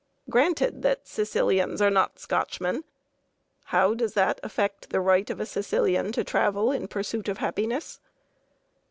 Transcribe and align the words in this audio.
Granted 0.31 0.81
that 0.81 1.07
Sicilians 1.07 1.79
are 1.79 1.91
not 1.91 2.17
Scotchmen, 2.17 2.85
how 3.65 3.93
does 3.93 4.15
that 4.15 4.39
affect 4.41 4.89
the 4.89 4.99
right 4.99 5.29
of 5.29 5.39
a 5.39 5.45
Sicilian 5.45 6.11
to 6.13 6.23
travel 6.23 6.71
in 6.71 6.87
pursuit 6.87 7.27
of 7.27 7.37
happiness? 7.37 7.99